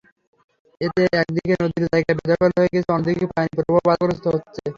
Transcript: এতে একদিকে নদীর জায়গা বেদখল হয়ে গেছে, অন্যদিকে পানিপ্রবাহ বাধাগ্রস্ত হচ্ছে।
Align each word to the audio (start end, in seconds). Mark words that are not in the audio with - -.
এতে 0.81 1.01
একদিকে 1.21 1.53
নদীর 1.61 1.83
জায়গা 1.87 2.11
বেদখল 2.17 2.51
হয়ে 2.57 2.73
গেছে, 2.73 2.89
অন্যদিকে 2.95 3.25
পানিপ্রবাহ 3.31 3.81
বাধাগ্রস্ত 3.87 4.25
হচ্ছে। 4.33 4.59